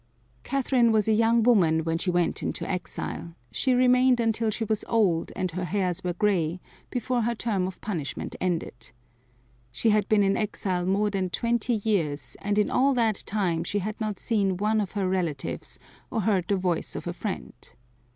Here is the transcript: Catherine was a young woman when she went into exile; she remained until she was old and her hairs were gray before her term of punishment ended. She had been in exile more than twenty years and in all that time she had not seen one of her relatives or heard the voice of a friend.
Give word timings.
Catherine 0.41 0.91
was 0.91 1.07
a 1.07 1.11
young 1.13 1.43
woman 1.43 1.83
when 1.83 1.99
she 1.99 2.09
went 2.09 2.41
into 2.41 2.67
exile; 2.67 3.35
she 3.51 3.75
remained 3.75 4.19
until 4.19 4.49
she 4.49 4.63
was 4.65 4.83
old 4.89 5.31
and 5.35 5.51
her 5.51 5.63
hairs 5.65 6.03
were 6.03 6.13
gray 6.15 6.59
before 6.89 7.21
her 7.21 7.35
term 7.35 7.67
of 7.67 7.79
punishment 7.81 8.35
ended. 8.41 8.93
She 9.71 9.91
had 9.91 10.09
been 10.09 10.23
in 10.23 10.35
exile 10.35 10.87
more 10.87 11.11
than 11.11 11.29
twenty 11.29 11.73
years 11.83 12.35
and 12.41 12.57
in 12.57 12.71
all 12.71 12.95
that 12.95 13.21
time 13.27 13.63
she 13.63 13.77
had 13.77 14.01
not 14.01 14.17
seen 14.19 14.57
one 14.57 14.81
of 14.81 14.93
her 14.93 15.07
relatives 15.07 15.77
or 16.09 16.21
heard 16.21 16.47
the 16.47 16.55
voice 16.55 16.95
of 16.95 17.05
a 17.05 17.13
friend. 17.13 17.53